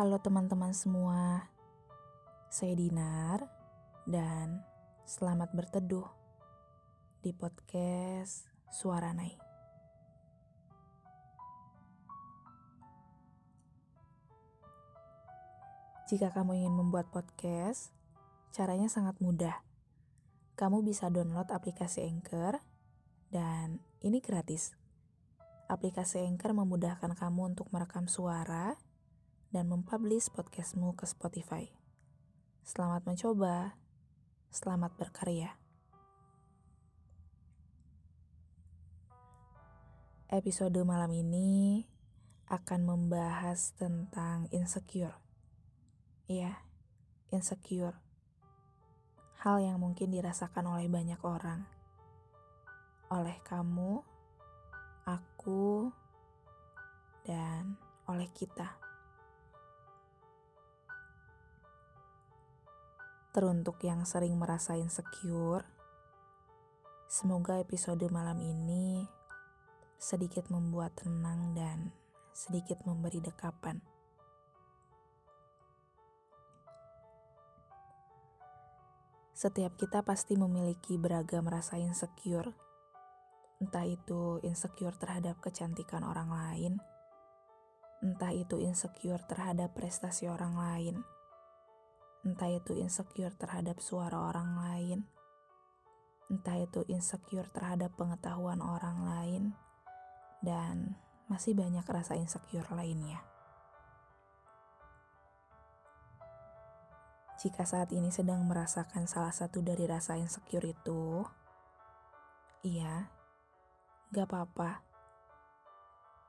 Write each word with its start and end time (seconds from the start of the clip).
Halo 0.00 0.16
teman-teman 0.16 0.72
semua, 0.72 1.52
saya 2.48 2.72
Dinar 2.72 3.44
dan 4.08 4.64
selamat 5.04 5.52
berteduh 5.52 6.08
di 7.20 7.36
podcast 7.36 8.48
Suara 8.72 9.12
Nai. 9.12 9.36
Jika 16.08 16.32
kamu 16.32 16.64
ingin 16.64 16.72
membuat 16.80 17.12
podcast, 17.12 17.92
caranya 18.56 18.88
sangat 18.88 19.20
mudah. 19.20 19.60
Kamu 20.56 20.80
bisa 20.80 21.12
download 21.12 21.52
aplikasi 21.52 22.08
Anchor 22.08 22.56
dan 23.28 23.84
ini 24.00 24.24
gratis. 24.24 24.72
Aplikasi 25.68 26.24
Anchor 26.24 26.56
memudahkan 26.56 27.12
kamu 27.12 27.52
untuk 27.52 27.68
merekam 27.68 28.08
suara 28.08 28.80
dan 29.50 29.66
mempublish 29.66 30.30
podcastmu 30.30 30.94
ke 30.94 31.02
Spotify. 31.10 31.66
Selamat 32.62 33.02
mencoba, 33.02 33.74
selamat 34.54 34.94
berkarya. 34.94 35.58
Episode 40.30 40.78
malam 40.86 41.10
ini 41.10 41.82
akan 42.46 42.80
membahas 42.86 43.74
tentang 43.74 44.46
insecure. 44.54 45.18
Iya, 46.30 46.54
insecure. 47.34 47.98
Hal 49.42 49.58
yang 49.58 49.82
mungkin 49.82 50.14
dirasakan 50.14 50.70
oleh 50.70 50.86
banyak 50.86 51.18
orang. 51.26 51.66
Oleh 53.10 53.34
kamu, 53.42 53.98
aku, 55.10 55.90
dan 57.26 57.74
oleh 58.06 58.30
kita. 58.30 58.89
Teruntuk 63.30 63.78
yang 63.86 64.02
sering 64.02 64.34
merasa 64.34 64.74
insecure, 64.74 65.62
semoga 67.06 67.62
episode 67.62 68.02
malam 68.10 68.42
ini 68.42 69.06
sedikit 69.96 70.50
membuat 70.50 70.98
tenang 70.98 71.54
dan 71.54 71.94
sedikit 72.34 72.82
memberi 72.82 73.22
dekapan. 73.22 73.78
Setiap 79.30 79.78
kita 79.78 80.02
pasti 80.02 80.34
memiliki 80.36 80.98
beragam 81.00 81.46
rasa 81.46 81.78
insecure 81.80 82.70
Entah 83.60 83.84
itu 83.84 84.40
insecure 84.40 84.96
terhadap 84.96 85.36
kecantikan 85.44 86.00
orang 86.00 86.32
lain, 86.32 86.72
entah 88.00 88.32
itu 88.32 88.56
insecure 88.56 89.20
terhadap 89.28 89.76
prestasi 89.76 90.32
orang 90.32 90.56
lain, 90.56 91.04
entah 92.26 92.50
itu 92.50 92.76
insecure 92.76 93.32
terhadap 93.38 93.80
suara 93.80 94.28
orang 94.32 94.58
lain, 94.58 94.98
entah 96.28 96.58
itu 96.58 96.84
insecure 96.90 97.48
terhadap 97.48 97.94
pengetahuan 97.96 98.60
orang 98.60 98.98
lain, 99.06 99.42
dan 100.44 100.98
masih 101.30 101.56
banyak 101.56 101.86
rasa 101.86 102.18
insecure 102.18 102.66
lainnya. 102.74 103.22
Jika 107.40 107.64
saat 107.64 107.88
ini 107.96 108.12
sedang 108.12 108.44
merasakan 108.44 109.08
salah 109.08 109.32
satu 109.32 109.64
dari 109.64 109.88
rasa 109.88 110.20
insecure 110.20 110.76
itu, 110.76 111.24
iya, 112.60 113.08
Gak 114.10 114.26
apa-apa. 114.26 114.82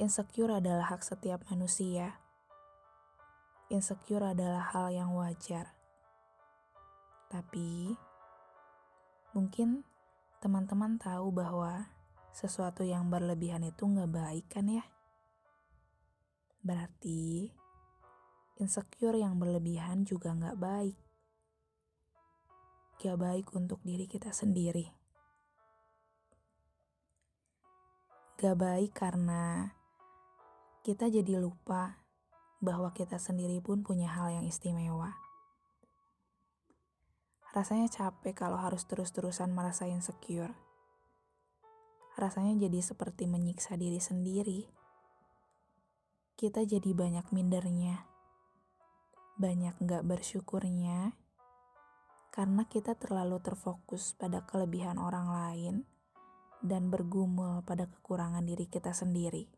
Insecure 0.00 0.64
adalah 0.64 0.96
hak 0.96 1.04
setiap 1.04 1.44
manusia. 1.52 2.16
Insecure 3.68 4.32
adalah 4.32 4.72
hal 4.72 4.96
yang 4.96 5.12
wajar. 5.12 5.75
Tapi, 7.26 7.90
mungkin 9.34 9.82
teman-teman 10.38 10.94
tahu 10.94 11.34
bahwa 11.34 11.90
sesuatu 12.30 12.86
yang 12.86 13.10
berlebihan 13.10 13.66
itu 13.66 13.82
gak 13.82 14.12
baik 14.12 14.46
kan 14.46 14.70
ya? 14.70 14.84
Berarti, 16.62 17.50
insecure 18.62 19.18
yang 19.18 19.40
berlebihan 19.42 20.06
juga 20.06 20.30
gak 20.36 20.58
baik. 20.60 20.98
Gak 23.02 23.18
baik 23.18 23.46
untuk 23.58 23.82
diri 23.82 24.06
kita 24.06 24.30
sendiri. 24.30 24.86
Gak 28.38 28.54
baik 28.54 28.92
karena 28.94 29.74
kita 30.86 31.10
jadi 31.10 31.42
lupa 31.42 31.98
bahwa 32.62 32.94
kita 32.94 33.18
sendiri 33.18 33.58
pun 33.58 33.82
punya 33.82 34.06
hal 34.06 34.30
yang 34.30 34.46
istimewa. 34.46 35.25
Rasanya 37.56 37.88
capek 37.88 38.36
kalau 38.36 38.60
harus 38.60 38.84
terus-terusan 38.84 39.48
merasa 39.48 39.88
insecure. 39.88 40.52
Rasanya 42.20 42.68
jadi 42.68 42.84
seperti 42.84 43.24
menyiksa 43.24 43.80
diri 43.80 43.96
sendiri. 43.96 44.68
Kita 46.36 46.60
jadi 46.68 46.92
banyak 46.92 47.32
mindernya, 47.32 48.04
banyak 49.40 49.72
gak 49.80 50.04
bersyukurnya, 50.04 51.16
karena 52.28 52.68
kita 52.68 52.92
terlalu 53.00 53.40
terfokus 53.40 54.12
pada 54.12 54.44
kelebihan 54.44 55.00
orang 55.00 55.32
lain 55.32 55.74
dan 56.60 56.92
bergumul 56.92 57.64
pada 57.64 57.88
kekurangan 57.88 58.44
diri 58.44 58.68
kita 58.68 58.92
sendiri. 58.92 59.48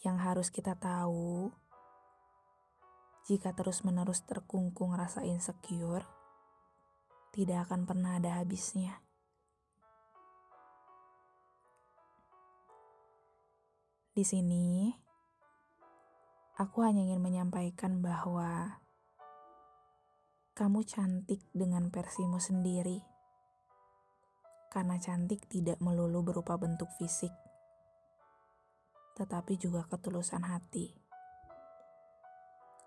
Yang 0.00 0.16
harus 0.24 0.48
kita 0.48 0.72
tahu, 0.80 1.52
jika 3.28 3.52
terus-menerus 3.52 4.24
terkungkung 4.24 4.96
rasa 4.96 5.20
insecure, 5.20 6.00
tidak 7.28 7.68
akan 7.68 7.84
pernah 7.84 8.16
ada 8.16 8.40
habisnya. 8.40 9.04
Di 14.16 14.24
sini, 14.24 14.90
aku 16.56 16.80
hanya 16.80 17.04
ingin 17.04 17.20
menyampaikan 17.20 18.00
bahwa 18.00 18.80
kamu 20.56 20.82
cantik 20.88 21.44
dengan 21.54 21.92
versimu 21.92 22.42
sendiri. 22.42 23.04
Karena 24.72 24.96
cantik 24.96 25.46
tidak 25.52 25.78
melulu 25.84 26.24
berupa 26.24 26.56
bentuk 26.56 26.90
fisik, 26.96 27.30
tetapi 29.20 29.54
juga 29.60 29.84
ketulusan 29.86 30.48
hati. 30.48 30.97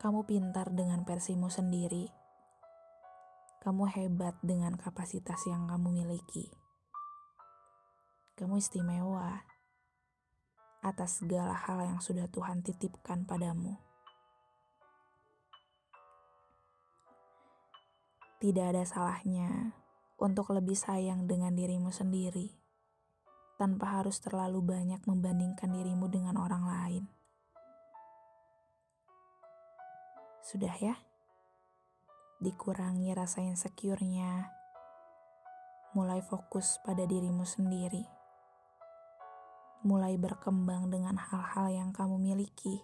Kamu 0.00 0.24
pintar 0.24 0.72
dengan 0.72 1.04
versimu 1.04 1.52
sendiri. 1.52 2.08
Kamu 3.60 3.84
hebat 3.84 4.32
dengan 4.40 4.72
kapasitas 4.72 5.44
yang 5.44 5.68
kamu 5.68 5.92
miliki. 5.92 6.48
Kamu 8.32 8.56
istimewa 8.56 9.44
atas 10.80 11.20
segala 11.20 11.52
hal 11.52 11.84
yang 11.84 12.00
sudah 12.00 12.24
Tuhan 12.32 12.64
titipkan 12.64 13.28
padamu. 13.28 13.76
Tidak 18.40 18.72
ada 18.72 18.88
salahnya 18.88 19.76
untuk 20.16 20.48
lebih 20.56 20.80
sayang 20.80 21.28
dengan 21.28 21.52
dirimu 21.52 21.92
sendiri, 21.92 22.48
tanpa 23.60 24.00
harus 24.00 24.16
terlalu 24.24 24.64
banyak 24.64 25.04
membandingkan 25.04 25.68
dirimu 25.68 26.08
dengan 26.08 26.40
orang 26.40 26.64
lain. 26.64 27.19
Sudah 30.50 30.74
ya? 30.82 30.98
Dikurangi 32.42 33.14
rasa 33.14 33.38
insecure-nya. 33.38 34.50
Mulai 35.94 36.26
fokus 36.26 36.82
pada 36.82 37.06
dirimu 37.06 37.46
sendiri. 37.46 38.02
Mulai 39.86 40.18
berkembang 40.18 40.90
dengan 40.90 41.22
hal-hal 41.22 41.70
yang 41.70 41.94
kamu 41.94 42.18
miliki. 42.18 42.82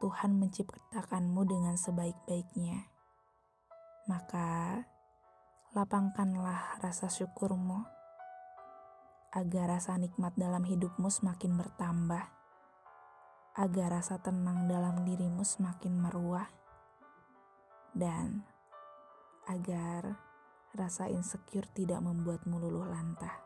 Tuhan 0.00 0.40
menciptakanmu 0.40 1.44
dengan 1.44 1.76
sebaik-baiknya. 1.76 2.88
Maka, 4.08 4.80
lapangkanlah 5.76 6.80
rasa 6.80 7.12
syukurmu 7.12 7.84
agar 9.36 9.76
rasa 9.76 10.00
nikmat 10.00 10.32
dalam 10.40 10.64
hidupmu 10.64 11.12
semakin 11.12 11.60
bertambah, 11.60 12.24
agar 13.56 14.00
rasa 14.00 14.20
tenang 14.20 14.68
dalam 14.68 15.08
dirimu 15.08 15.40
semakin 15.40 15.96
meruah, 15.96 16.48
dan 17.96 18.44
agar 19.48 20.20
rasa 20.76 21.08
insecure 21.08 21.64
tidak 21.72 22.04
membuatmu 22.04 22.60
luluh 22.60 22.84
lantah. 22.84 23.45